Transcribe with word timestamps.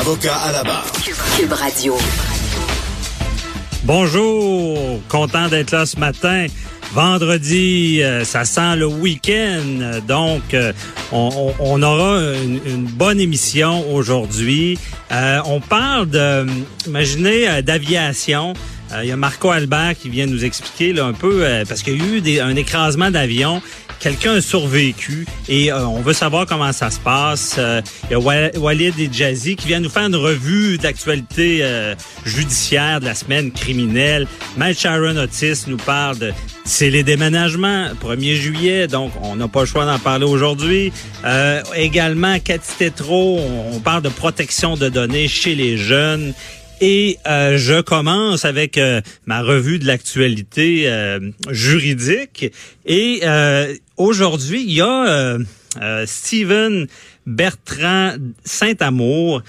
Avocat 0.00 0.34
à 0.36 0.52
la 0.52 0.64
barre. 0.64 0.86
Cube 1.36 1.52
Radio. 1.52 1.96
Bonjour, 3.84 5.00
content 5.08 5.48
d'être 5.48 5.70
là 5.70 5.86
ce 5.86 5.98
matin. 5.98 6.46
Vendredi, 6.92 8.02
euh, 8.02 8.24
ça 8.24 8.44
sent 8.44 8.76
le 8.76 8.86
week-end, 8.86 10.00
donc 10.06 10.54
euh, 10.54 10.72
on, 11.12 11.52
on, 11.58 11.82
aura 11.82 12.18
une, 12.34 12.60
une 12.66 12.84
bonne 12.84 13.20
émission 13.20 13.92
aujourd'hui. 13.92 14.78
Euh, 15.12 15.40
on 15.46 15.60
parle 15.60 16.08
de, 16.08 16.46
imaginez, 16.86 17.62
d'aviation. 17.62 18.54
Il 19.02 19.08
y 19.08 19.12
a 19.12 19.16
Marco 19.16 19.50
Albert 19.50 19.94
qui 20.00 20.08
vient 20.08 20.26
nous 20.26 20.44
expliquer 20.44 20.92
là, 20.92 21.04
un 21.04 21.12
peu, 21.12 21.44
parce 21.68 21.82
qu'il 21.82 21.98
y 21.98 22.00
a 22.00 22.16
eu 22.16 22.20
des, 22.20 22.40
un 22.40 22.56
écrasement 22.56 23.10
d'avion 23.10 23.60
quelqu'un 24.04 24.34
a 24.34 24.40
survécu 24.42 25.26
et 25.48 25.72
euh, 25.72 25.86
on 25.86 26.00
veut 26.02 26.12
savoir 26.12 26.44
comment 26.44 26.72
ça 26.72 26.90
se 26.90 27.00
passe. 27.00 27.56
Euh, 27.58 27.80
il 28.04 28.12
y 28.12 28.14
a 28.14 28.58
Walid 28.58 28.98
et 28.98 29.08
Jazzy 29.10 29.56
qui 29.56 29.66
vient 29.66 29.80
nous 29.80 29.88
faire 29.88 30.06
une 30.06 30.16
revue 30.16 30.76
d'actualité 30.76 31.60
euh, 31.62 31.94
judiciaire 32.26 33.00
de 33.00 33.06
la 33.06 33.14
semaine 33.14 33.50
criminelle. 33.50 34.26
Matt 34.58 34.78
Sharon 34.78 35.16
Otis 35.16 35.64
nous 35.68 35.78
parle 35.78 36.18
de 36.18 36.32
c'est 36.66 36.90
les 36.90 37.02
déménagements, 37.02 37.88
1er 38.02 38.34
juillet, 38.34 38.88
donc 38.88 39.12
on 39.22 39.36
n'a 39.36 39.48
pas 39.48 39.60
le 39.60 39.66
choix 39.66 39.84
d'en 39.86 39.98
parler 39.98 40.24
aujourd'hui. 40.24 40.92
également, 41.74 42.38
Cathy 42.38 42.76
Tétro, 42.78 43.38
on 43.70 43.80
parle 43.80 44.00
de 44.00 44.08
protection 44.08 44.74
de 44.74 44.88
données 44.88 45.28
chez 45.28 45.54
les 45.54 45.76
jeunes. 45.76 46.32
Et 46.80 47.18
euh, 47.26 47.56
je 47.56 47.80
commence 47.80 48.44
avec 48.44 48.78
euh, 48.78 49.00
ma 49.26 49.42
revue 49.42 49.78
de 49.78 49.86
l'actualité 49.86 50.84
euh, 50.86 51.20
juridique. 51.50 52.52
Et 52.84 53.22
aujourd'hui, 53.96 54.62
il 54.62 54.72
y 54.72 54.80
a 54.82 55.38
Steven 56.04 56.86
Bertrand 57.26 58.16
Saint-Amour 58.44 59.42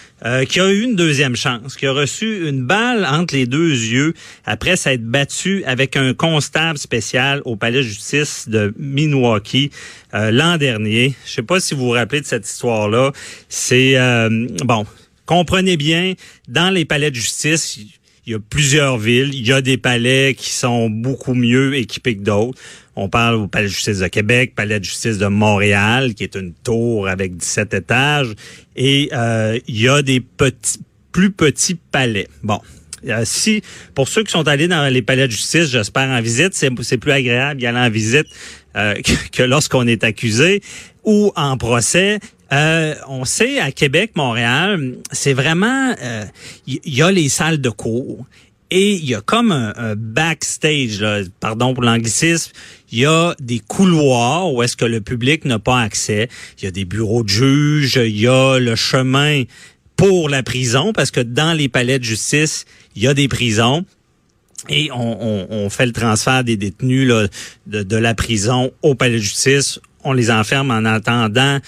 qui 0.48 0.60
a 0.62 0.72
eu 0.72 0.82
une 0.84 0.96
deuxième 0.96 1.36
chance, 1.36 1.76
qui 1.76 1.86
a 1.86 1.92
reçu 1.92 2.48
une 2.48 2.66
balle 2.66 3.06
entre 3.06 3.36
les 3.36 3.46
deux 3.46 3.72
yeux 3.72 4.14
après 4.46 4.78
s'être 4.78 5.04
battu 5.04 5.66
avec 5.66 5.98
un 5.98 6.14
constable 6.14 6.78
spécial 6.78 7.42
au 7.44 7.58
palais 7.58 7.80
de 7.80 7.84
justice 7.84 8.48
de 8.48 8.74
Milwaukee 8.78 9.72
l'an 10.14 10.56
dernier. 10.56 11.14
Je 11.26 11.32
sais 11.34 11.44
pas 11.44 11.60
si 11.60 11.76
vous 11.76 11.88
vous 11.88 11.92
rappelez 11.92 12.22
de 12.22 12.26
cette 12.26 12.48
histoire-là. 12.48 13.12
C'est 13.50 13.98
bon 14.64 14.86
comprenez 15.26 15.78
bien, 15.78 16.14
dans 16.48 16.70
les 16.70 16.86
palais 16.86 17.12
de 17.12 17.16
justice, 17.16 17.80
il 18.26 18.32
y 18.32 18.36
a 18.36 18.40
plusieurs 18.40 18.98
villes. 18.98 19.34
Il 19.34 19.46
y 19.46 19.54
a 19.54 19.62
des 19.62 19.78
palais 19.78 20.36
qui 20.36 20.50
sont 20.50 20.90
beaucoup 20.90 21.34
mieux 21.34 21.76
équipés 21.76 22.18
que 22.18 22.24
d'autres. 22.24 22.60
On 22.96 23.10
parle 23.10 23.36
au 23.36 23.48
palais 23.48 23.66
de 23.68 23.72
justice 23.72 24.00
de 24.00 24.08
Québec, 24.08 24.54
palais 24.56 24.80
de 24.80 24.86
justice 24.86 25.18
de 25.18 25.28
Montréal, 25.28 26.14
qui 26.16 26.24
est 26.24 26.36
une 26.36 26.54
tour 26.54 27.08
avec 27.08 27.36
17 27.36 27.74
étages. 27.74 28.34
Et 28.76 29.10
euh, 29.14 29.60
il 29.68 29.82
y 29.82 29.90
a 29.90 30.02
des 30.02 30.22
petits, 30.22 30.80
plus 31.12 31.32
petits 31.32 31.76
palais. 31.76 32.28
Bon. 32.44 32.60
Euh, 33.08 33.22
si 33.24 33.62
pour 33.94 34.08
ceux 34.08 34.24
qui 34.24 34.32
sont 34.32 34.48
allés 34.48 34.68
dans 34.68 34.92
les 34.92 35.04
palais 35.04 35.28
de 35.28 35.32
justice, 35.32 35.70
j'espère 35.70 36.10
en 36.10 36.22
visite, 36.22 36.54
c'est 36.56 36.98
plus 36.98 37.12
agréable 37.12 37.60
d'y 37.60 37.68
aller 37.68 37.78
en 37.78 37.90
visite 37.90 38.26
euh, 38.76 38.96
que 39.32 39.44
lorsqu'on 39.44 39.86
est 39.86 40.04
accusé 40.04 40.62
ou 41.04 41.32
en 41.36 41.58
procès. 41.58 42.20
Euh, 42.52 42.94
on 43.08 43.26
sait 43.26 43.60
à 43.60 43.72
Québec, 43.72 44.12
Montréal, 44.16 44.96
c'est 45.12 45.34
vraiment 45.34 45.96
il 46.66 46.78
euh, 46.78 46.80
y, 46.86 47.02
a 47.02 47.12
les 47.12 47.28
salles 47.28 47.60
de 47.60 47.70
cours 47.70 48.26
et 48.70 48.94
il 48.94 49.06
y 49.06 49.16
a 49.16 49.22
comme 49.22 49.52
un, 49.52 49.96
backstage, 49.96 51.04
pardon 51.40 51.74
pour 51.74 51.84
l'anglicisme, 51.84 52.52
il 52.92 53.00
y 53.00 53.06
a 53.06 53.36
des 53.40 53.60
couloirs 53.60 54.54
où 54.54 54.62
est-ce 54.62 54.78
que 54.78 54.86
le 54.86 55.02
public 55.02 55.46
n'a 55.46 55.60
pas 55.60 55.82
accès. 55.82 56.30
Il 56.60 56.66
y 56.66 56.68
a 56.68 56.72
des 56.72 56.86
bureaux 56.86 57.24
de 57.24 57.30
juges, 57.30 57.96
il 57.96 58.20
y 58.20 58.28
a 58.28 58.60
le 58.60 58.76
chemin 58.76 59.44
pour 59.96 60.30
la 60.30 60.44
prison 60.44 60.94
parce 60.94 61.12
que 61.12 61.22
dans 61.22 61.54
les 61.54 61.70
palais 61.70 62.00
de 62.00 62.04
justice, 62.04 62.66
il 62.96 63.04
y 63.04 63.08
a 63.08 63.14
des 63.14 63.28
prisons. 63.28 63.86
Et 64.68 64.90
on, 64.92 65.70
fait 65.70 65.86
le 65.86 65.92
transfert 65.92 66.44
des 66.44 66.58
détenus 66.58 67.14
de 67.68 67.98
la 67.98 68.16
prison 68.16 68.72
au 68.82 68.96
palais 68.96 69.18
de 69.18 69.22
justice 69.22 69.80
on 70.06 70.14
les 70.14 70.32
enferme 70.32 70.72
en 70.72 70.86
attendant 70.86 71.60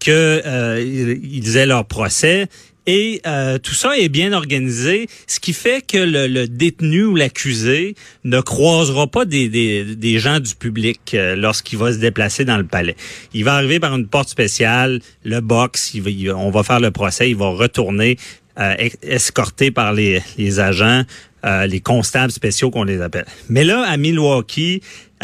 qu'ils 0.00 0.12
euh, 0.14 1.54
aient 1.54 1.66
leur 1.66 1.84
procès. 1.84 2.48
Et 2.86 3.20
euh, 3.26 3.58
tout 3.58 3.74
ça 3.74 3.96
est 3.96 4.08
bien 4.08 4.32
organisé, 4.32 5.06
ce 5.26 5.38
qui 5.38 5.52
fait 5.52 5.86
que 5.86 5.98
le, 5.98 6.48
détenu 6.48 7.04
ou 7.04 7.14
l'accusé 7.14 7.94
ne 8.24 8.40
croisera 8.40 9.06
pas 9.06 9.24
des, 9.24 9.48
des, 9.48 10.18
gens 10.18 10.40
du 10.40 10.54
public 10.54 11.12
euh, 11.14 11.36
lorsqu'il 11.36 11.78
va 11.78 11.92
se 11.92 11.98
déplacer 11.98 12.44
dans 12.44 12.56
le 12.56 12.66
palais. 12.66 12.96
Il 13.34 13.44
va 13.44 13.54
arriver 13.54 13.78
par 13.78 13.94
une 13.94 14.08
porte 14.08 14.28
spéciale, 14.30 15.00
le 15.24 15.40
box, 15.40 15.94
il 15.94 16.32
on 16.32 16.50
va 16.50 16.62
faire 16.62 16.80
le 16.80 16.90
procès, 16.90 17.30
il 17.30 17.36
va 17.36 17.50
retourner 17.50 18.16
euh, 18.58 18.74
escorté 19.02 19.70
par 19.70 19.92
les, 19.92 20.20
les 20.36 20.58
agents, 20.58 21.04
les 21.44 21.80
constables 21.80 22.32
spéciaux 22.32 22.70
qu'on 22.70 22.84
les 22.84 23.00
appelle. 23.00 23.26
Mais 23.48 23.64
là, 23.64 23.82
à 23.82 23.96
Milwaukee, 23.96 24.82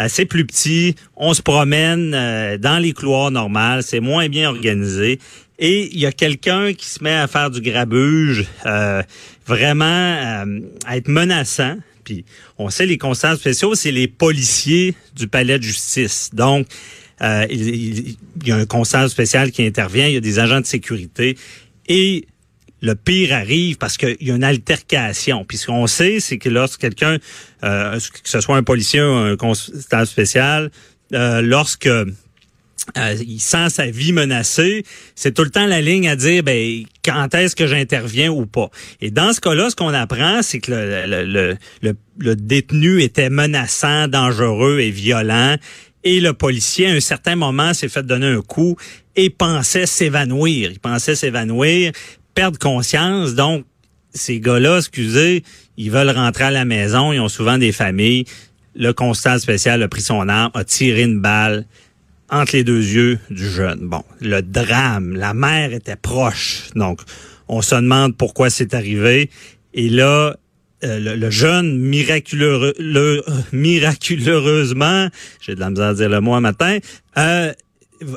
c'est 0.08 0.26
plus 0.26 0.46
petit, 0.46 0.94
on 1.16 1.32
se 1.34 1.42
promène 1.42 2.12
euh, 2.14 2.58
dans 2.58 2.78
les 2.78 2.92
couloirs 2.92 3.30
normales, 3.30 3.82
c'est 3.82 4.00
moins 4.00 4.28
bien 4.28 4.48
organisé. 4.48 5.18
Et 5.58 5.88
il 5.90 5.98
y 5.98 6.06
a 6.06 6.12
quelqu'un 6.12 6.74
qui 6.74 6.86
se 6.86 7.02
met 7.02 7.14
à 7.14 7.26
faire 7.26 7.50
du 7.50 7.62
grabuge, 7.62 8.46
euh, 8.66 9.02
vraiment 9.46 9.84
euh, 9.86 10.60
à 10.86 10.98
être 10.98 11.08
menaçant. 11.08 11.76
Puis 12.04 12.24
on 12.58 12.68
sait 12.68 12.84
les 12.84 12.98
constants 12.98 13.34
spéciaux, 13.36 13.74
c'est 13.74 13.90
les 13.90 14.06
policiers 14.06 14.94
du 15.16 15.28
palais 15.28 15.58
de 15.58 15.64
justice. 15.64 16.30
Donc 16.34 16.66
il, 17.20 18.16
y 18.44 18.52
a 18.52 18.56
un 18.56 18.66
constat 18.66 19.08
spécial 19.08 19.50
qui 19.50 19.66
intervient, 19.66 20.06
il 20.06 20.14
y 20.14 20.18
a 20.18 20.20
des 20.20 20.38
agents 20.38 20.60
de 20.60 20.66
sécurité 20.66 21.38
et 21.88 22.26
le 22.82 22.94
pire 22.94 23.32
arrive 23.34 23.78
parce 23.78 23.96
qu'il 23.96 24.16
y 24.20 24.30
a 24.30 24.34
une 24.34 24.44
altercation. 24.44 25.44
Puis 25.44 25.58
ce 25.58 25.66
qu'on 25.66 25.86
sait, 25.86 26.20
c'est 26.20 26.38
que 26.38 26.48
lorsque 26.48 26.80
quelqu'un, 26.80 27.18
euh, 27.64 27.98
que 27.98 28.28
ce 28.28 28.40
soit 28.40 28.56
un 28.56 28.62
policier 28.62 29.02
ou 29.02 29.12
un 29.12 29.36
constat 29.36 30.06
spécial, 30.06 30.70
euh, 31.12 31.40
lorsque 31.40 31.86
euh, 31.86 32.04
il 33.26 33.40
sent 33.40 33.70
sa 33.70 33.86
vie 33.86 34.12
menacée, 34.12 34.84
c'est 35.14 35.34
tout 35.34 35.42
le 35.42 35.50
temps 35.50 35.66
la 35.66 35.80
ligne 35.80 36.08
à 36.08 36.16
dire 36.16 36.42
ben 36.42 36.84
quand 37.04 37.34
est-ce 37.34 37.56
que 37.56 37.66
j'interviens 37.66 38.30
ou 38.30 38.46
pas. 38.46 38.70
Et 39.00 39.10
dans 39.10 39.32
ce 39.32 39.40
cas-là, 39.40 39.70
ce 39.70 39.76
qu'on 39.76 39.94
apprend, 39.94 40.42
c'est 40.42 40.60
que 40.60 40.72
le, 40.72 41.24
le, 41.24 41.56
le, 41.82 41.96
le, 42.18 42.36
détenu 42.36 43.02
était 43.02 43.30
menaçant, 43.30 44.08
dangereux 44.08 44.80
et 44.80 44.90
violent. 44.90 45.56
Et 46.04 46.20
le 46.20 46.32
policier, 46.34 46.88
à 46.88 46.92
un 46.92 47.00
certain 47.00 47.34
moment, 47.34 47.74
s'est 47.74 47.88
fait 47.88 48.04
donner 48.04 48.28
un 48.28 48.40
coup 48.40 48.76
et 49.16 49.30
pensait 49.30 49.86
s'évanouir. 49.86 50.70
Il 50.70 50.78
pensait 50.78 51.16
s'évanouir 51.16 51.90
perdre 52.36 52.58
conscience. 52.58 53.34
Donc, 53.34 53.64
ces 54.14 54.38
gars-là, 54.38 54.78
excusez, 54.78 55.42
ils 55.76 55.90
veulent 55.90 56.10
rentrer 56.10 56.44
à 56.44 56.50
la 56.52 56.64
maison, 56.64 57.12
ils 57.12 57.18
ont 57.18 57.28
souvent 57.28 57.58
des 57.58 57.72
familles. 57.72 58.24
Le 58.76 58.92
constat 58.92 59.40
spécial 59.40 59.82
a 59.82 59.88
pris 59.88 60.02
son 60.02 60.28
arme, 60.28 60.52
a 60.54 60.62
tiré 60.62 61.02
une 61.02 61.20
balle 61.20 61.66
entre 62.30 62.52
les 62.52 62.62
deux 62.62 62.82
yeux 62.82 63.18
du 63.30 63.48
jeune. 63.48 63.88
Bon, 63.88 64.04
le 64.20 64.42
drame, 64.42 65.16
la 65.16 65.34
mère 65.34 65.72
était 65.72 65.96
proche. 65.96 66.68
Donc, 66.74 67.00
on 67.48 67.62
se 67.62 67.74
demande 67.74 68.16
pourquoi 68.16 68.50
c'est 68.50 68.74
arrivé. 68.74 69.30
Et 69.72 69.88
là, 69.88 70.36
euh, 70.84 71.16
le, 71.16 71.30
jeune, 71.30 71.78
miraculeux, 71.78 72.74
le, 72.78 73.22
miraculeusement, 73.52 75.08
j'ai 75.40 75.54
de 75.54 75.60
la 75.60 75.70
misère 75.70 75.86
à 75.86 75.94
dire 75.94 76.08
le 76.10 76.20
mot 76.20 76.34
un 76.34 76.40
matin, 76.40 76.78
euh, 77.16 77.52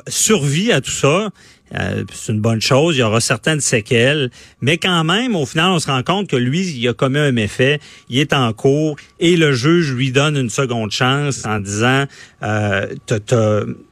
survit 0.08 0.72
à 0.72 0.82
tout 0.82 0.90
ça. 0.90 1.30
Euh, 1.78 2.04
c'est 2.12 2.32
une 2.32 2.40
bonne 2.40 2.60
chose. 2.60 2.96
Il 2.96 3.00
y 3.00 3.02
aura 3.02 3.20
certaines 3.20 3.60
séquelles, 3.60 4.30
mais 4.60 4.78
quand 4.78 5.04
même, 5.04 5.36
au 5.36 5.46
final, 5.46 5.70
on 5.70 5.78
se 5.78 5.86
rend 5.86 6.02
compte 6.02 6.28
que 6.28 6.36
lui, 6.36 6.66
il 6.66 6.88
a 6.88 6.92
commis 6.92 7.18
un 7.18 7.32
méfait. 7.32 7.80
Il 8.08 8.18
est 8.18 8.32
en 8.32 8.52
cours 8.52 8.96
et 9.18 9.36
le 9.36 9.52
juge 9.52 9.92
lui 9.92 10.10
donne 10.10 10.36
une 10.36 10.50
seconde 10.50 10.90
chance 10.90 11.44
en 11.44 11.60
disant 11.60 12.04
euh, 12.42 12.86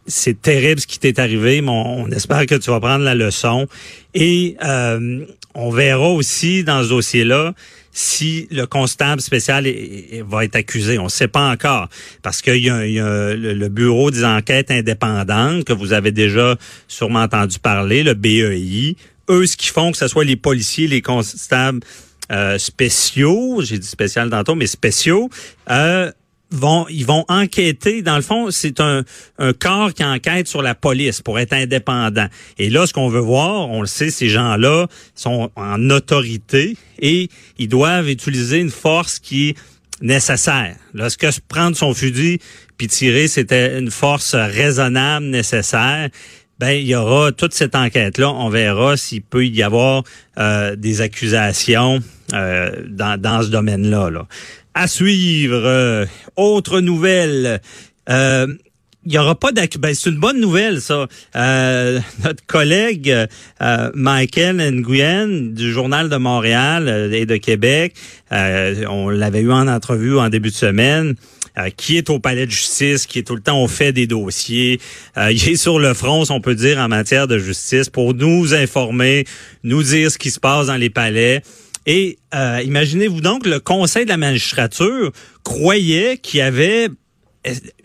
c'est 0.07 0.41
terrible 0.41 0.81
ce 0.81 0.87
qui 0.87 0.99
t'est 0.99 1.19
arrivé, 1.19 1.61
mais 1.61 1.71
on, 1.71 2.09
espère 2.11 2.47
que 2.47 2.55
tu 2.55 2.71
vas 2.71 2.81
prendre 2.81 3.05
la 3.05 3.15
leçon. 3.15 3.67
Et 4.15 4.57
euh, 4.65 5.25
on 5.55 5.71
verra 5.71 6.09
aussi 6.09 6.65
dans 6.65 6.83
ce 6.83 6.89
dossier-là 6.89 7.55
si 7.93 8.47
le 8.51 8.67
constable 8.67 9.21
spécial 9.21 9.67
va 10.29 10.45
être 10.45 10.57
accusé. 10.57 10.99
On 10.99 11.05
ne 11.05 11.09
sait 11.09 11.29
pas 11.29 11.51
encore 11.51 11.89
parce 12.23 12.43
qu'il 12.43 12.63
y 12.63 12.71
a, 12.71 12.85
le, 13.35 13.69
bureau 13.69 14.11
des 14.11 14.25
enquêtes 14.25 14.71
indépendantes 14.71 15.65
que 15.65 15.73
vous 15.73 15.93
avez 15.93 16.13
déjà 16.13 16.57
sûrement 16.87 17.23
entendu 17.23 17.59
parler, 17.59 18.03
le 18.03 18.15
BEI. 18.15 18.97
Eux, 19.31 19.47
ce 19.47 19.57
qu'ils 19.57 19.73
font, 19.73 19.93
que 19.93 19.99
ce 19.99 20.09
soit 20.09 20.25
les 20.25 20.37
policiers, 20.37 20.87
les 20.87 21.03
constables 21.03 21.81
spéciaux, 22.59 23.61
j'ai 23.63 23.79
dit 23.79 23.87
spécial 23.87 24.31
tantôt, 24.31 24.55
mais 24.55 24.67
spéciaux, 24.67 25.31
vont 26.51 26.87
ils 26.89 27.07
vont 27.07 27.25
enquêter. 27.29 28.03
Dans 28.03 28.17
le 28.17 28.23
fond, 28.23 28.51
c'est 28.51 28.81
un, 28.81 29.05
un 29.39 29.53
corps 29.53 29.93
qui 29.93 30.05
enquête 30.05 30.49
sur 30.49 30.63
la 30.63 30.75
police 30.75 31.21
pour 31.21 31.39
être 31.39 31.53
indépendant. 31.53 32.29
Et 32.59 32.71
là, 32.71 32.87
ce 32.87 32.93
qu'on 32.93 33.09
veut 33.09 33.21
voir, 33.21 33.69
on 33.71 33.81
le 33.81 33.87
sait, 33.87 34.11
ces 34.11 34.29
gens-là 34.29 34.87
sont 35.15 35.51
en 35.57 35.91
autorité 35.91 36.77
et 37.01 37.29
ils 37.59 37.69
doivent 37.69 38.09
utiliser 38.09 38.59
une 38.59 38.71
force 38.71 39.19
qui 39.19 39.51
est 39.51 39.57
nécessaire. 40.01 40.77
Lorsque 40.95 41.27
prendre 41.49 41.77
son 41.77 41.93
fusil 41.95 42.39
puis 42.77 42.87
tirer, 42.87 43.29
c'était 43.29 43.79
une 43.79 43.91
force 43.91 44.35
raisonnable, 44.35 45.27
nécessaire 45.27 46.09
ben 46.59 46.71
il 46.71 46.87
y 46.87 46.95
aura 46.95 47.33
toute 47.33 47.55
cette 47.55 47.75
enquête-là. 47.75 48.31
On 48.31 48.49
verra 48.49 48.97
s'il 48.97 49.23
peut 49.23 49.47
y 49.47 49.63
avoir 49.63 50.03
euh, 50.39 50.75
des 50.77 51.01
accusations 51.01 52.01
euh, 52.35 52.73
dans, 52.89 53.21
dans 53.21 53.43
ce 53.43 53.49
domaine-là. 53.49 54.11
Là. 54.11 54.27
À 54.81 54.87
suivre. 54.87 55.61
Euh, 55.65 56.07
autre 56.37 56.79
nouvelle. 56.79 57.61
Euh, 58.09 58.47
il 59.05 59.13
y 59.13 59.19
aura 59.19 59.35
pas 59.35 59.51
d'accusation. 59.51 59.81
Ben, 59.81 59.93
c'est 59.93 60.11
une 60.11 60.21
bonne 60.21 60.41
nouvelle, 60.41 60.81
ça. 60.81 61.09
Euh, 61.35 61.99
notre 62.25 62.47
collègue 62.47 63.13
Michael 63.95 64.59
Nguyen 64.71 65.53
du 65.53 65.73
Journal 65.73 66.09
de 66.09 66.17
Montréal 66.17 67.11
et 67.13 67.27
de 67.27 67.37
Québec, 67.39 67.97
on 68.31 69.09
l'avait 69.09 69.41
eu 69.41 69.51
en 69.51 69.67
entrevue 69.67 70.17
en 70.17 70.29
début 70.29 70.51
de 70.51 70.55
semaine, 70.55 71.17
qui 71.77 71.97
est 71.97 72.09
au 72.09 72.21
palais 72.21 72.47
de 72.47 72.53
justice, 72.53 73.07
qui 73.07 73.19
est 73.19 73.25
tout 73.25 73.35
le 73.35 73.43
temps 73.43 73.61
au 73.61 73.67
fait 73.67 73.93
des 73.93 74.07
dossiers. 74.07 74.79
il 75.17 75.49
est 75.49 75.57
sur 75.57 75.81
le 75.81 75.93
front, 75.93 76.23
on 76.31 76.41
peut 76.41 76.55
dire, 76.55 76.79
en 76.79 76.87
matière 76.87 77.27
de 77.27 77.39
justice, 77.39 77.89
pour 77.89 78.15
nous 78.15 78.55
informer, 78.55 79.25
nous 79.65 79.83
dire 79.83 80.13
ce 80.13 80.19
qui 80.19 80.31
se 80.31 80.39
passe 80.39 80.69
dans 80.69 80.77
les 80.77 80.91
palais. 80.91 81.43
Et 81.89 82.19
euh, 82.35 82.61
imaginez-vous 82.63 83.23
donc, 83.23 83.47
le 83.47 83.61
Conseil 83.61 84.05
de 84.05 84.11
la 84.11 84.19
magistrature 84.19 85.11
croyait 85.43 86.19
qu'il 86.19 86.39
y 86.39 86.43
avait 86.43 86.91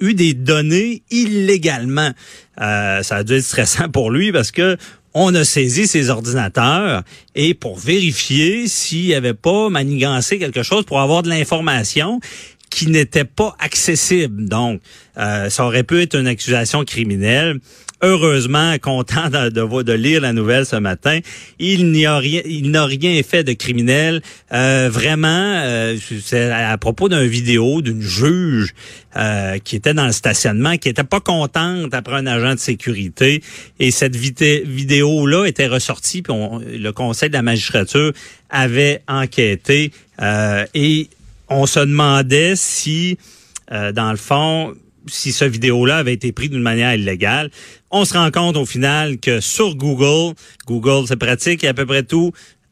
eu 0.01 0.13
des 0.13 0.33
données 0.33 1.03
illégalement. 1.09 2.11
Euh, 2.59 3.01
ça 3.01 3.15
a 3.15 3.23
dû 3.23 3.35
être 3.35 3.44
stressant 3.45 3.88
pour 3.88 4.11
lui 4.11 4.33
parce 4.33 4.51
que 4.51 4.75
on 5.13 5.33
a 5.35 5.45
saisi 5.45 5.88
ses 5.88 6.09
ordinateurs 6.09 7.03
et 7.35 7.53
pour 7.53 7.77
vérifier 7.77 8.67
s'il 8.67 9.13
avait 9.13 9.33
pas 9.33 9.69
manigancé 9.69 10.38
quelque 10.38 10.63
chose 10.63 10.83
pour 10.85 11.00
avoir 11.00 11.23
de 11.23 11.29
l'information 11.29 12.19
qui 12.74 12.88
n'était 12.88 13.25
pas 13.25 13.56
accessible. 13.60 14.50
Donc, 14.50 14.81
euh, 15.18 15.50
ça 15.50 15.66
aurait 15.66 15.84
pu 15.84 16.02
être 16.02 16.16
une 16.16 16.28
accusation 16.28 16.84
criminelle 16.84 17.60
heureusement 18.04 18.78
content 18.81 19.30
de, 19.30 19.50
de, 19.50 19.94
lire 19.94 20.22
la 20.22 20.34
nouvelle 20.34 20.66
ce 20.66 20.75
matin. 20.75 21.20
Il 21.58 21.92
n'y 21.92 22.06
a 22.06 22.18
rien, 22.18 22.42
il 22.46 22.70
n'a 22.70 22.86
rien 22.86 23.22
fait 23.24 23.44
de 23.44 23.54
criminel. 23.54 24.22
Euh, 24.52 24.90
vraiment, 24.92 25.28
euh, 25.64 25.98
c'est 26.22 26.52
à 26.52 26.78
propos 26.78 27.10
d'une 27.10 27.25
vidéo 27.25 27.81
d'une 27.81 28.02
juge 28.02 28.74
euh, 29.16 29.58
qui 29.60 29.75
était 29.75 29.94
dans 29.94 30.06
le 30.06 30.12
stationnement, 30.12 30.78
qui 30.78 30.90
était 30.90 31.04
pas 31.04 31.22
contente 31.22 31.94
après 31.94 32.16
un 32.16 32.28
agent 32.28 32.56
de 32.56 32.60
sécurité. 32.60 33.42
Et 33.80 33.92
cette 33.92 34.16
vidéo 34.16 35.25
là 35.25 35.46
était 35.46 35.68
ressortie, 35.68 36.22
puis 36.22 36.34
le 36.78 36.92
Conseil 36.92 37.30
de 37.30 37.34
la 37.34 37.42
magistrature 37.42 38.12
avait 38.50 39.02
enquêté 39.08 39.92
et 40.74 41.10
on 41.53 41.65
se 41.65 41.79
demandait 41.79 42.55
si, 42.55 43.17
dans 43.69 44.11
le 44.11 44.17
fond, 44.17 44.73
si 45.07 45.31
ce 45.31 45.45
vidéo-là 45.45 45.97
avait 45.97 46.13
été 46.13 46.31
pris 46.31 46.50
d'une 46.50 46.61
manière 46.61 46.94
illégale. 46.94 47.50
On 47.91 48.05
se 48.05 48.13
rend 48.13 48.31
compte 48.31 48.57
au 48.57 48.65
final 48.65 49.19
que 49.19 49.39
sur 49.39 49.75
Google, 49.75 50.35
Google 50.65 51.07
c'est 51.07 51.17
pratique 51.17 51.63
et 51.63 51.67
à 51.67 51.73
peu 51.73 51.85
près 51.85 52.03
tout, 52.03 52.31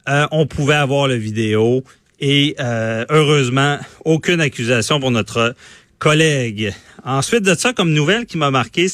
euh, 0.09 0.25
on 0.31 0.45
pouvait 0.45 0.75
avoir 0.75 1.07
le 1.07 1.15
vidéo 1.15 1.83
et 2.19 2.55
euh, 2.59 3.05
heureusement 3.09 3.77
aucune 4.05 4.41
accusation 4.41 4.99
pour 4.99 5.11
notre 5.11 5.55
collègue. 5.99 6.73
Ensuite 7.03 7.43
de 7.43 7.55
ça, 7.55 7.73
comme 7.73 7.93
nouvelle 7.93 8.25
qui 8.25 8.37
m'a 8.37 8.51
marqué 8.51 8.87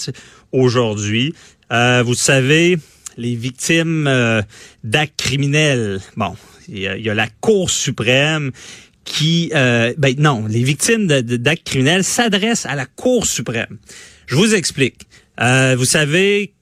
aujourd'hui, 0.51 1.33
euh, 1.71 2.03
vous 2.05 2.13
savez, 2.13 2.77
les 3.17 3.35
victimes 3.35 4.09
d'actes 4.83 5.17
criminels. 5.17 5.99
Bon, 6.15 6.35
il 6.67 6.79
y, 6.79 7.09
a 7.09 7.13
la 7.13 7.27
Cour 7.27 7.69
suprême 7.69 8.51
qui, 9.07 9.51
euh, 9.56 9.94
ben 9.98 10.13
non, 10.19 10.45
les 10.48 10.63
victimes 10.63 11.07
d'actes 11.07 11.63
criminels 11.63 12.04
s'adressent 12.04 12.65
à 12.65 12.75
la 12.75 12.86
Cour 12.86 13.25
suprême. 13.25 13.77
Je 14.27 14.36
vous 14.36 14.54
explique. 14.54 15.07
Euh, 15.39 15.75
vous 15.77 15.86
savez 15.86 16.54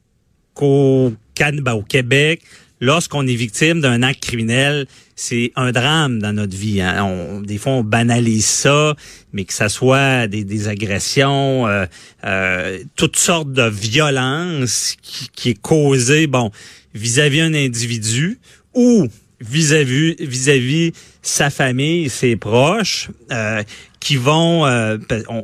qu'au 0.54 1.12
ben, 1.40 1.74
au 1.74 1.82
Québec, 1.82 2.44
lorsqu'on 2.80 3.26
est 3.26 3.36
victime 3.36 3.82
d'un 3.82 4.04
acte 4.04 4.24
criminel, 4.24 4.86
c'est 5.16 5.52
un 5.56 5.72
drame 5.72 6.20
dans 6.20 6.34
notre 6.34 6.56
vie. 6.56 6.82
Hein. 6.82 7.04
On, 7.04 7.42
des 7.42 7.58
fois, 7.58 7.74
on 7.74 7.84
banalise 7.84 8.46
ça, 8.46 8.96
mais 9.34 9.44
que 9.44 9.54
ça 9.54 9.68
soit 9.68 10.28
des, 10.28 10.44
des 10.44 10.68
agressions, 10.68 11.68
euh, 11.68 11.86
euh, 12.26 12.80
toutes 12.96 13.18
sortes 13.18 13.52
de 13.52 13.68
violences 13.68 14.96
qui, 15.02 15.30
qui 15.34 15.50
est 15.50 15.62
causée, 15.62 16.28
bon, 16.28 16.52
vis-à-vis 16.94 17.42
un 17.42 17.56
individu 17.56 18.40
ou 18.76 19.08
vis-à-vis 19.42 20.16
vis-à-vis 20.20 20.92
sa 21.22 21.50
famille, 21.50 22.10
ses 22.10 22.36
proches, 22.36 23.10
euh, 23.32 23.64
qui 24.00 24.16
vont, 24.16 24.68
euh, 24.68 24.98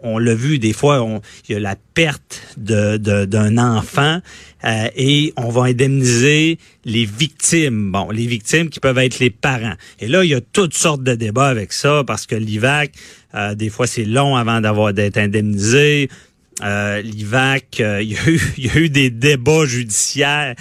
on, 0.03 0.19
l'a 0.19 0.35
vu 0.35 0.59
des 0.59 0.73
fois, 0.73 1.03
il 1.49 1.53
y 1.53 1.55
a 1.55 1.59
la 1.59 1.75
perte 1.95 2.41
de 2.57 2.97
d'un 3.25 3.57
enfant 3.57 4.19
euh, 4.63 4.87
et 4.95 5.33
on 5.35 5.49
va 5.49 5.63
indemniser 5.63 6.59
les 6.85 7.05
victimes. 7.05 7.91
Bon, 7.91 8.11
les 8.11 8.27
victimes 8.27 8.69
qui 8.69 8.79
peuvent 8.79 8.99
être 8.99 9.17
les 9.17 9.31
parents. 9.31 9.73
Et 9.99 10.07
là, 10.07 10.23
il 10.23 10.29
y 10.29 10.35
a 10.35 10.41
toutes 10.41 10.75
sortes 10.75 11.01
de 11.01 11.15
débats 11.15 11.47
avec 11.47 11.73
ça 11.73 12.03
parce 12.05 12.27
que 12.27 12.35
l'IVAC, 12.35 12.91
des 13.55 13.69
fois, 13.69 13.87
c'est 13.87 14.05
long 14.05 14.35
avant 14.35 14.61
d'avoir 14.61 14.93
d'être 14.93 15.17
indemnisé. 15.17 16.09
L'IVAC, 16.59 17.79
il 18.01 18.11
y, 18.11 18.17
a 18.17 18.29
eu, 18.29 18.41
il 18.57 18.65
y 18.65 18.69
a 18.69 18.77
eu 18.77 18.89
des 18.89 19.09
débats 19.09 19.65
judiciaires 19.65 20.55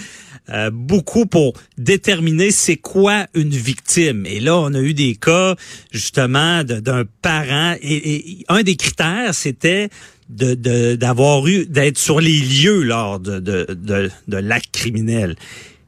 euh, 0.49 0.69
beaucoup 0.69 1.27
pour 1.27 1.53
déterminer 1.77 2.51
c'est 2.51 2.75
quoi 2.75 3.27
une 3.33 3.51
victime. 3.51 4.25
Et 4.25 4.39
là, 4.41 4.57
on 4.57 4.73
a 4.73 4.81
eu 4.81 4.93
des 4.93 5.15
cas 5.15 5.55
justement 5.91 6.63
d'un 6.63 7.05
parent 7.21 7.75
et, 7.81 8.43
un 8.49 8.63
des 8.63 8.75
critères, 8.75 9.33
c'était 9.33 9.89
d'avoir 10.29 11.45
eu 11.47 11.65
d'être 11.67 11.97
sur 11.97 12.19
les 12.19 12.39
lieux 12.39 12.83
lors 12.83 13.19
de, 13.19 13.39
de 13.39 14.37
l'acte 14.37 14.71
criminel. 14.73 15.35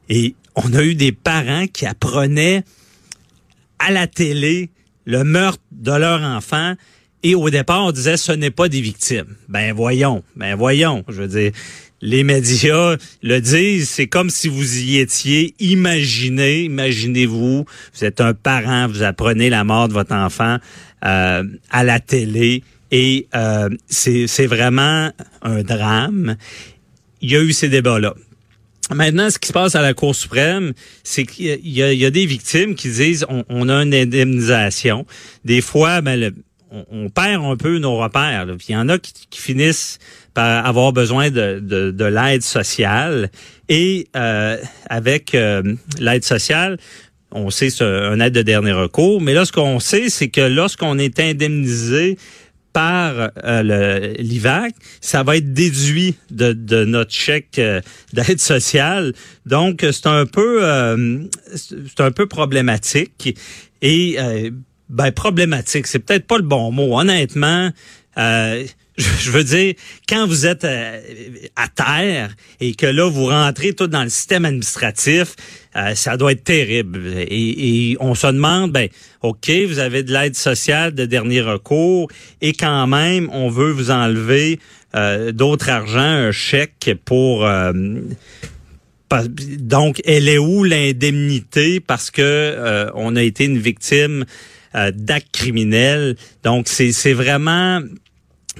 Et 0.08 0.34
on 0.54 0.72
a 0.72 0.82
eu 0.82 0.94
des 0.94 1.12
parents 1.12 1.66
qui 1.66 1.84
apprenaient 1.84 2.62
à 3.78 3.90
la 3.90 4.06
télé 4.06 4.70
le 5.04 5.24
meurtre 5.24 5.62
de 5.72 5.92
leur 5.92 6.22
enfant 6.22 6.74
et 7.24 7.34
au 7.34 7.50
départ 7.50 7.84
on 7.84 7.90
disait 7.90 8.16
ce 8.16 8.30
n'est 8.30 8.52
pas 8.52 8.68
des 8.68 8.80
victimes. 8.80 9.34
Ben 9.48 9.74
voyons, 9.74 10.22
ben 10.36 10.54
voyons, 10.54 11.02
je 11.08 11.22
veux 11.22 11.28
dire 11.28 11.52
les 12.04 12.22
médias 12.22 12.96
le 13.22 13.40
disent, 13.40 13.88
c'est 13.88 14.06
comme 14.06 14.28
si 14.28 14.48
vous 14.48 14.78
y 14.78 14.98
étiez. 14.98 15.54
Imaginez, 15.58 16.64
imaginez-vous, 16.64 17.64
vous 17.64 18.04
êtes 18.04 18.20
un 18.20 18.34
parent, 18.34 18.86
vous 18.88 19.02
apprenez 19.02 19.48
la 19.48 19.64
mort 19.64 19.88
de 19.88 19.94
votre 19.94 20.14
enfant 20.14 20.58
euh, 21.04 21.44
à 21.70 21.82
la 21.82 22.00
télé 22.00 22.62
et 22.90 23.26
euh, 23.34 23.70
c'est 23.88 24.46
vraiment 24.46 25.10
un 25.40 25.62
drame. 25.62 26.36
Il 27.22 27.32
y 27.32 27.36
a 27.36 27.42
eu 27.42 27.52
ces 27.54 27.70
débats-là. 27.70 28.14
Maintenant, 28.90 29.30
ce 29.30 29.38
qui 29.38 29.48
se 29.48 29.54
passe 29.54 29.74
à 29.74 29.80
la 29.80 29.94
Cour 29.94 30.14
suprême, 30.14 30.74
c'est 31.02 31.24
qu'il 31.24 31.58
y, 31.64 31.80
y, 31.80 32.04
a 32.04 32.10
des 32.10 32.26
victimes 32.26 32.74
qui 32.74 32.90
disent 32.90 33.24
on, 33.30 33.42
on 33.48 33.70
a 33.70 33.82
une 33.82 33.94
indemnisation. 33.94 35.06
Des 35.46 35.62
fois, 35.62 36.02
ben, 36.02 36.20
le, 36.20 36.34
on, 36.90 37.08
perd 37.08 37.44
un 37.44 37.56
peu 37.56 37.78
nos 37.78 37.96
repères. 37.96 38.46
il 38.68 38.72
y 38.72 38.76
en 38.76 38.88
a 38.88 38.98
qui, 38.98 39.40
finissent 39.40 39.98
par 40.32 40.66
avoir 40.66 40.92
besoin 40.92 41.30
de, 41.30 41.60
de, 41.60 42.04
l'aide 42.04 42.42
sociale. 42.42 43.30
Et 43.68 44.08
euh, 44.16 44.56
avec 44.88 45.34
euh, 45.34 45.62
l'aide 45.98 46.24
sociale, 46.24 46.78
on 47.30 47.50
sait 47.50 47.70
c'est 47.70 47.84
un 47.84 48.20
aide 48.20 48.34
de 48.34 48.42
dernier 48.42 48.72
recours. 48.72 49.20
Mais 49.20 49.34
là, 49.34 49.44
ce 49.44 49.52
qu'on 49.52 49.80
sait, 49.80 50.08
c'est 50.08 50.28
que 50.28 50.40
lorsqu'on 50.40 50.98
est 50.98 51.20
indemnisé 51.20 52.18
par 52.72 53.30
euh, 53.44 54.14
l'IVAC, 54.18 54.74
ça 55.00 55.22
va 55.22 55.36
être 55.36 55.52
déduit 55.52 56.16
de, 56.30 56.52
de 56.52 56.84
notre 56.84 57.12
chèque 57.12 57.60
d'aide 58.12 58.40
sociale. 58.40 59.12
Donc, 59.46 59.86
c'est 59.92 60.06
un 60.06 60.26
peu 60.26 60.60
c'est 61.54 62.00
un 62.00 62.10
peu 62.10 62.26
problématique. 62.26 63.38
Et 63.82 64.18
ben 64.88 65.10
problématique, 65.12 65.86
c'est 65.86 65.98
peut-être 65.98 66.26
pas 66.26 66.36
le 66.36 66.42
bon 66.42 66.70
mot. 66.70 66.98
Honnêtement, 66.98 67.70
euh, 68.18 68.64
je 68.96 69.30
veux 69.30 69.44
dire, 69.44 69.74
quand 70.08 70.26
vous 70.26 70.46
êtes 70.46 70.64
euh, 70.64 71.00
à 71.56 71.68
terre 71.68 72.34
et 72.60 72.74
que 72.74 72.86
là, 72.86 73.08
vous 73.08 73.26
rentrez 73.26 73.72
tout 73.72 73.86
dans 73.86 74.04
le 74.04 74.08
système 74.08 74.44
administratif, 74.44 75.34
euh, 75.74 75.94
ça 75.94 76.16
doit 76.16 76.32
être 76.32 76.44
terrible. 76.44 77.00
Et, 77.16 77.96
on 77.98 78.14
se 78.14 78.26
demande, 78.28 78.72
ben, 78.72 78.88
OK, 79.22 79.50
vous 79.66 79.78
avez 79.78 80.02
de 80.02 80.12
l'aide 80.12 80.36
sociale 80.36 80.94
de 80.94 81.06
dernier 81.06 81.40
recours 81.40 82.08
et 82.40 82.52
quand 82.52 82.86
même, 82.86 83.28
on 83.32 83.48
veut 83.48 83.70
vous 83.70 83.90
enlever 83.90 84.60
d'autres 85.32 85.70
argent, 85.70 85.98
un 85.98 86.30
chèque 86.30 86.92
pour 87.04 87.44
donc, 89.58 90.00
elle 90.04 90.28
est 90.28 90.38
où 90.38 90.62
l'indemnité 90.62 91.80
parce 91.80 92.12
que 92.12 92.90
on 92.94 93.16
a 93.16 93.22
été 93.24 93.46
une 93.46 93.58
victime 93.58 94.24
d'actes 94.74 95.32
criminels. 95.32 96.16
Donc, 96.42 96.68
c'est 96.68 97.12
vraiment 97.12 97.80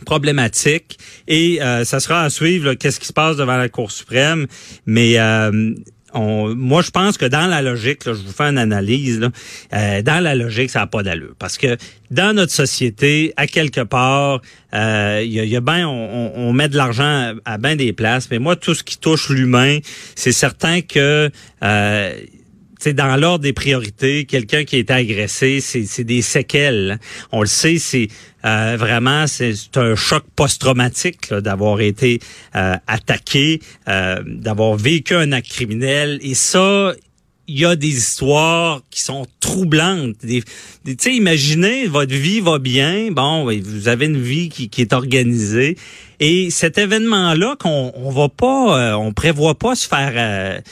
problématique 0.07 0.99
et 1.29 1.59
ça 1.85 2.01
sera 2.01 2.23
à 2.23 2.31
suivre 2.31 2.75
qu'est-ce 2.75 3.01
qui 3.01 3.07
se 3.07 3.13
passe 3.13 3.37
devant 3.37 3.57
la 3.57 3.69
Cour 3.69 3.91
suprême 3.91 4.47
mais 4.87 5.19
moi, 6.21 6.83
je 6.83 6.91
pense 6.91 7.19
que 7.19 7.27
dans 7.27 7.47
la 7.47 7.63
logique, 7.63 8.03
je 8.05 8.13
vous 8.13 8.33
fais 8.33 8.45
une 8.45 8.59
analyse, 8.59 9.29
euh, 9.73 10.03
dans 10.03 10.23
la 10.23 10.35
logique, 10.35 10.71
ça 10.71 10.81
n'a 10.81 10.87
pas 10.87 11.03
d'allure. 11.03 11.35
Parce 11.39 11.59
que 11.59 11.77
dans 12.11 12.35
notre 12.35 12.53
société, 12.53 13.33
à 13.37 13.47
quelque 13.47 13.81
part, 13.81 14.41
il 14.73 14.79
euh, 14.79 15.23
y, 15.25 15.57
a, 15.57 15.61
ben, 15.61 15.87
on, 15.87 16.53
met 16.53 16.69
de 16.69 16.77
l'argent 16.77 17.35
à, 17.45 17.59
bien 17.59 17.77
des 17.77 17.93
places, 17.93 18.29
mais 18.31 18.39
moi, 18.39 18.57
tout 18.57 18.75
ce 18.75 18.85
qui 18.85 18.99
touche 18.99 19.29
l'humain, 19.31 19.79
c'est 20.15 20.33
certain 20.33 20.81
que 20.81 21.31
euh, 21.63 22.15
c'est 22.85 22.93
dans 22.93 23.17
l'ordre 23.17 23.39
des 23.39 23.55
priorités, 23.55 24.27
quelqu'un 24.27 24.65
qui 24.65 24.77
a 24.77 24.79
été 24.81 24.93
agressé, 24.93 25.63
c'est 25.63 26.05
des 26.05 26.21
séquelles. 26.21 26.99
On 27.33 27.41
le 27.41 27.47
sait, 27.47 27.79
c'est 27.79 28.09
euh, 28.45 28.77
vraiment 28.79 29.27
c'est 29.27 29.55
un 29.77 29.95
choc 29.95 30.23
post-traumatique 30.37 31.33
d'avoir 31.33 31.81
été 31.81 32.21
euh, 32.55 32.77
attaqué, 32.87 33.63
euh, 33.89 34.23
d'avoir 34.27 34.77
vécu 34.77 35.15
un 35.15 35.33
acte 35.33 35.49
criminel. 35.49 36.19
Et 36.21 36.35
ça, 36.35 36.93
il 37.49 37.59
y 37.59 37.65
a 37.65 37.75
des 37.75 37.89
histoires 37.89 38.83
qui 38.91 39.01
sont 39.01 39.27
troublantes. 39.41 40.17
tu 40.21 40.43
sais, 40.99 41.15
imaginez, 41.15 41.87
votre 41.87 42.15
vie 42.15 42.41
va 42.41 42.59
bien, 42.59 43.11
bon, 43.11 43.47
vous 43.63 43.89
avez 43.89 44.05
une 44.05 44.21
vie 44.21 44.51
qui, 44.51 44.69
qui 44.69 44.83
est 44.83 44.93
organisée, 44.93 45.79
et 46.21 46.51
cet 46.51 46.77
événement-là 46.77 47.57
qu'on 47.59 47.93
on 47.95 48.11
va 48.11 48.29
pas, 48.29 48.99
on 48.99 49.15
prévoit 49.15 49.55
pas 49.55 49.75
se 49.75 49.89
faire 49.89 50.63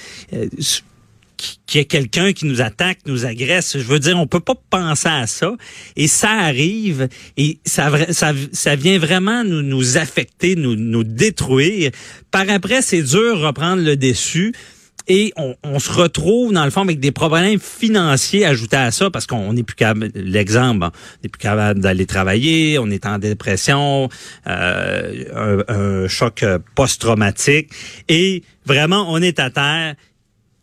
qu'il 1.66 1.78
y 1.78 1.82
ait 1.82 1.86
quelqu'un 1.86 2.32
qui 2.32 2.46
nous 2.46 2.60
attaque, 2.60 2.98
nous 3.06 3.26
agresse. 3.26 3.78
Je 3.78 3.84
veux 3.84 3.98
dire, 3.98 4.18
on 4.18 4.26
peut 4.26 4.40
pas 4.40 4.54
penser 4.70 5.08
à 5.08 5.26
ça. 5.26 5.52
Et 5.96 6.08
ça 6.08 6.30
arrive 6.30 7.08
et 7.36 7.58
ça, 7.64 7.90
vient 8.76 8.98
vraiment 8.98 9.44
nous, 9.44 9.62
nous 9.62 9.96
affecter, 9.96 10.56
nous, 10.56 10.76
nous 10.76 11.04
détruire. 11.04 11.90
Par 12.30 12.48
après, 12.48 12.82
c'est 12.82 13.02
dur 13.02 13.40
reprendre 13.40 13.82
le 13.82 13.96
dessus. 13.96 14.52
Et 15.08 15.32
on, 15.36 15.78
se 15.80 15.90
retrouve, 15.90 16.52
dans 16.52 16.64
le 16.64 16.70
fond, 16.70 16.82
avec 16.82 17.00
des 17.00 17.10
problèmes 17.10 17.58
financiers 17.58 18.46
ajoutés 18.46 18.76
à 18.76 18.92
ça, 18.92 19.10
parce 19.10 19.26
qu'on 19.26 19.52
n'est 19.52 19.64
plus 19.64 19.74
capable, 19.74 20.10
l'exemple, 20.14 20.84
on 20.84 20.90
n'est 21.24 21.28
plus 21.28 21.40
capable 21.40 21.80
d'aller 21.80 22.06
travailler, 22.06 22.78
on 22.78 22.88
est 22.88 23.04
en 23.04 23.18
dépression, 23.18 24.08
euh, 24.46 25.64
un, 25.66 25.74
un 25.74 26.08
choc 26.08 26.44
post-traumatique, 26.76 27.70
et 28.08 28.44
vraiment, 28.64 29.06
on 29.08 29.20
est 29.20 29.40
à 29.40 29.50
terre 29.50 29.96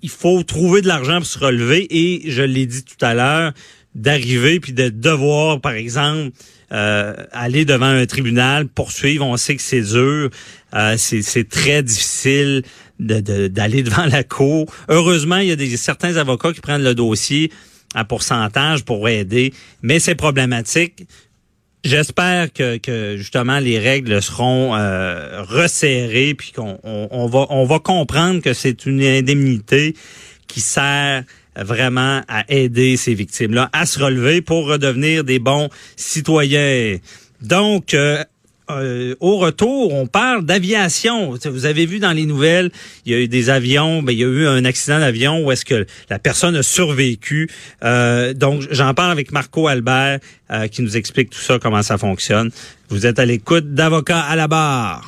il 0.01 0.09
faut 0.09 0.43
trouver 0.43 0.81
de 0.81 0.87
l'argent 0.87 1.17
pour 1.17 1.25
se 1.25 1.39
relever 1.39 1.87
et 1.89 2.31
je 2.31 2.41
l'ai 2.41 2.65
dit 2.65 2.83
tout 2.83 3.03
à 3.03 3.13
l'heure, 3.13 3.53
d'arriver 3.95 4.59
puis 4.59 4.73
de 4.73 4.89
devoir, 4.89 5.61
par 5.61 5.73
exemple, 5.73 6.31
euh, 6.71 7.15
aller 7.31 7.65
devant 7.65 7.87
un 7.87 8.05
tribunal, 8.05 8.67
poursuivre. 8.67 9.25
On 9.25 9.37
sait 9.37 9.55
que 9.55 9.61
c'est 9.61 9.81
dur, 9.81 10.29
euh, 10.75 10.95
c'est 10.97 11.49
très 11.49 11.83
difficile 11.83 12.63
d'aller 12.99 13.83
devant 13.83 14.05
la 14.05 14.23
cour. 14.23 14.71
Heureusement, 14.87 15.37
il 15.37 15.47
y 15.47 15.51
a 15.51 15.55
des, 15.55 15.77
certains 15.77 16.17
avocats 16.17 16.53
qui 16.53 16.61
prennent 16.61 16.83
le 16.83 16.95
dossier 16.95 17.51
à 17.95 18.05
pourcentage 18.05 18.85
pour 18.85 19.09
aider, 19.09 19.53
mais 19.81 19.99
c'est 19.99 20.15
problématique. 20.15 21.07
J'espère 21.83 22.51
que, 22.51 22.77
que, 22.77 23.15
justement 23.17 23.59
les 23.59 23.79
règles 23.79 24.21
seront 24.21 24.75
euh, 24.75 25.43
resserrées 25.43 26.33
puis 26.33 26.51
qu'on 26.51 26.77
on, 26.83 27.27
va 27.27 27.45
on 27.49 27.65
va 27.65 27.79
comprendre 27.79 28.41
que 28.41 28.53
c'est 28.53 28.85
une 28.85 29.01
indemnité 29.01 29.95
qui 30.47 30.59
sert 30.59 31.23
vraiment 31.55 32.21
à 32.27 32.43
aider 32.49 32.97
ces 32.97 33.13
victimes-là 33.13 33.69
à 33.71 33.85
se 33.85 33.99
relever 33.99 34.41
pour 34.41 34.67
redevenir 34.67 35.23
des 35.23 35.39
bons 35.39 35.69
citoyens. 35.95 36.97
Donc, 37.41 37.93
euh, 37.93 38.23
euh, 38.69 39.15
au 39.19 39.37
retour, 39.37 39.93
on 39.93 40.07
parle 40.07 40.45
d'aviation. 40.45 41.35
Vous 41.45 41.65
avez 41.65 41.85
vu 41.85 41.99
dans 41.99 42.11
les 42.11 42.25
nouvelles, 42.25 42.71
il 43.05 43.11
y 43.11 43.15
a 43.15 43.19
eu 43.19 43.27
des 43.27 43.49
avions, 43.49 44.03
ben, 44.03 44.11
il 44.11 44.19
y 44.19 44.23
a 44.23 44.27
eu 44.27 44.47
un 44.47 44.65
accident 44.65 44.99
d'avion 44.99 45.43
où 45.43 45.51
est-ce 45.51 45.65
que 45.65 45.85
la 46.09 46.19
personne 46.19 46.55
a 46.55 46.63
survécu. 46.63 47.49
Euh, 47.83 48.33
donc, 48.33 48.63
j'en 48.71 48.93
parle 48.93 49.11
avec 49.11 49.31
Marco 49.31 49.67
Albert 49.67 50.19
euh, 50.51 50.67
qui 50.67 50.81
nous 50.81 50.97
explique 50.97 51.29
tout 51.29 51.39
ça, 51.39 51.59
comment 51.59 51.83
ça 51.83 51.97
fonctionne. 51.97 52.51
Vous 52.89 53.05
êtes 53.05 53.19
à 53.19 53.25
l'écoute 53.25 53.73
d'Avocats 53.73 54.21
à 54.21 54.35
la 54.35 54.47
barre. 54.47 55.07